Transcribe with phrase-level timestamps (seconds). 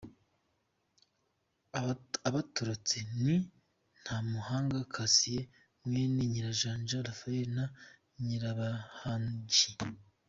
[2.29, 3.35] Abatorotse ni
[3.99, 5.47] Ntamuhanga Cassien
[5.85, 7.65] mwene Nyirajanja Raphaie na
[8.25, 9.71] Nyirabahashyi.